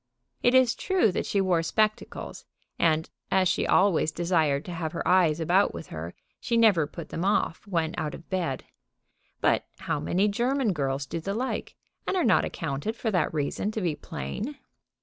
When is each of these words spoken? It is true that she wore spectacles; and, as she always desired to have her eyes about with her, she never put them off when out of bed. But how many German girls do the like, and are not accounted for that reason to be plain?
It 0.41 0.55
is 0.55 0.73
true 0.73 1.11
that 1.11 1.27
she 1.27 1.39
wore 1.39 1.61
spectacles; 1.61 2.43
and, 2.79 3.07
as 3.29 3.47
she 3.47 3.67
always 3.67 4.11
desired 4.11 4.65
to 4.65 4.71
have 4.73 4.93
her 4.93 5.07
eyes 5.07 5.39
about 5.39 5.75
with 5.75 5.89
her, 5.89 6.15
she 6.39 6.57
never 6.57 6.87
put 6.87 7.09
them 7.09 7.23
off 7.23 7.67
when 7.67 7.93
out 7.99 8.15
of 8.15 8.27
bed. 8.27 8.63
But 9.41 9.67
how 9.77 9.99
many 9.99 10.27
German 10.27 10.73
girls 10.73 11.05
do 11.05 11.19
the 11.19 11.35
like, 11.35 11.75
and 12.07 12.17
are 12.17 12.23
not 12.23 12.43
accounted 12.45 12.95
for 12.95 13.11
that 13.11 13.31
reason 13.31 13.69
to 13.73 13.81
be 13.81 13.95
plain? 13.95 14.57